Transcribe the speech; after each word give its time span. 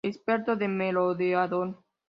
Aspecto 0.03 0.55
de 0.55 0.67
Merodeador. 0.67 1.77